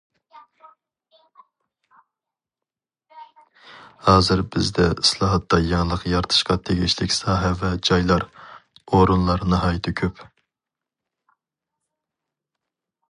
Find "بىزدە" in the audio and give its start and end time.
4.55-4.87